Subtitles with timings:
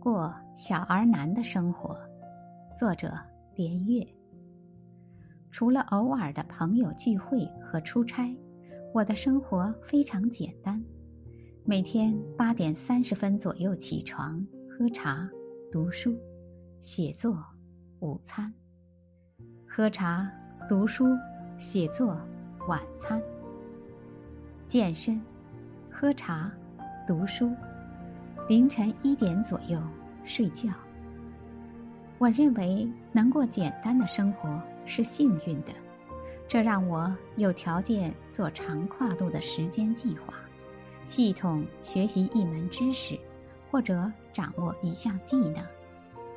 [0.00, 1.94] 过小而难的生活，
[2.74, 3.12] 作者
[3.54, 4.02] 连月。
[5.50, 8.34] 除了偶尔的朋友聚会和出差，
[8.94, 10.82] 我的生活非常简单。
[11.66, 15.28] 每天八点三十分左右起床，喝茶、
[15.70, 16.18] 读书、
[16.80, 17.36] 写作、
[18.00, 18.50] 午餐。
[19.68, 20.32] 喝茶、
[20.66, 21.04] 读书、
[21.58, 22.18] 写作、
[22.66, 23.22] 晚餐。
[24.66, 25.20] 健身、
[25.92, 26.50] 喝茶、
[27.06, 27.50] 读书。
[28.50, 29.80] 凌晨一点左右
[30.24, 30.70] 睡觉。
[32.18, 35.72] 我认为能过简单的生活是幸运的，
[36.48, 40.34] 这让我有条件做长跨度的时间计划，
[41.04, 43.16] 系统学习一门知识，
[43.70, 45.64] 或者掌握一项技能，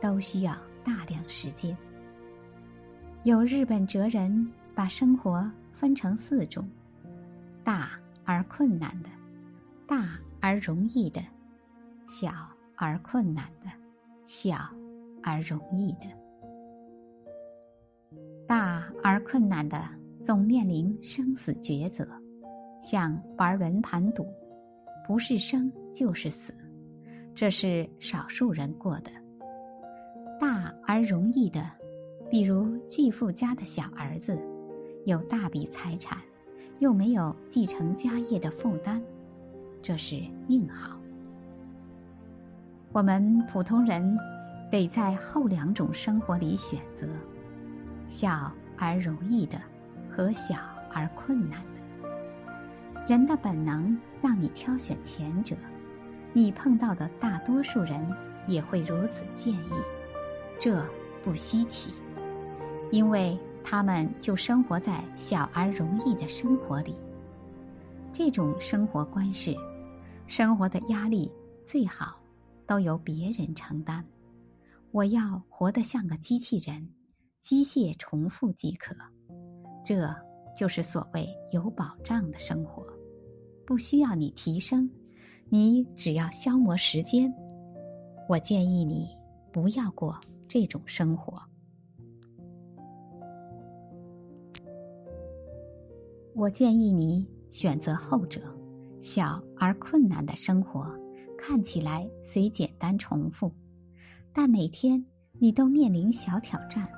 [0.00, 1.76] 都需要大量时间。
[3.24, 6.70] 有日本哲人把生活分成四种：
[7.64, 7.90] 大
[8.24, 9.08] 而困难的，
[9.88, 11.20] 大而容易的。
[12.06, 12.30] 小
[12.76, 13.68] 而困难的，
[14.24, 14.56] 小
[15.22, 16.06] 而容易的，
[18.46, 19.84] 大而困难的，
[20.24, 22.06] 总面临生死抉择，
[22.80, 24.24] 像玩轮盘赌，
[25.04, 26.54] 不是生就是死，
[27.34, 29.10] 这是少数人过的。
[30.40, 31.68] 大而容易的，
[32.30, 34.40] 比如继父家的小儿子，
[35.06, 36.18] 有大笔财产，
[36.78, 39.02] 又没有继承家业的负担，
[39.82, 41.00] 这是命好。
[42.96, 44.18] 我们普通人
[44.70, 47.06] 得在后两种生活里选择：
[48.08, 49.60] 小而容易的
[50.10, 50.54] 和小
[50.94, 52.08] 而困难的。
[53.06, 55.54] 人的本能让你挑选前者，
[56.32, 58.10] 你碰到的大多数人
[58.46, 59.74] 也会如此建议，
[60.58, 60.82] 这
[61.22, 61.92] 不稀奇，
[62.90, 66.96] 因为他们就生活在小而容易的生活里。
[68.10, 69.54] 这种生活观是：
[70.26, 71.30] 生活的压力
[71.62, 72.18] 最好。
[72.66, 74.04] 都由别人承担，
[74.90, 76.88] 我要活得像个机器人，
[77.40, 78.94] 机械重复即可。
[79.84, 80.12] 这
[80.56, 82.84] 就是所谓有保障的生活，
[83.64, 84.90] 不需要你提升，
[85.48, 87.32] 你只要消磨时间。
[88.28, 89.08] 我建议你
[89.52, 91.40] 不要过这种生活。
[96.34, 98.40] 我建议你选择后者，
[98.98, 100.92] 小而困难的生活。
[101.38, 103.52] 看起来虽简单重复，
[104.32, 105.04] 但每天
[105.38, 106.88] 你都面临小挑战，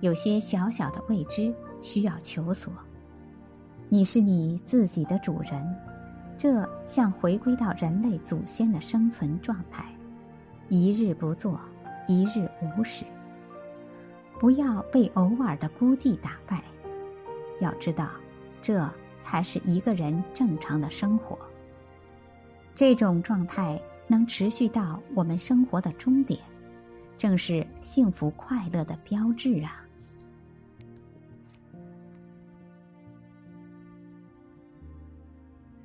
[0.00, 2.72] 有些小小的未知需要求索。
[3.88, 5.76] 你是你自己的主人，
[6.38, 9.84] 这像回归到人类祖先的生存状态：
[10.68, 11.60] 一日不做，
[12.08, 13.04] 一日无食。
[14.38, 16.62] 不要被偶尔的孤寂打败，
[17.60, 18.10] 要知道，
[18.60, 18.88] 这
[19.20, 21.38] 才是一个人正常的生活。
[22.76, 26.38] 这种状态能持续到我们生活的终点，
[27.16, 29.85] 正是幸福快乐的标志啊！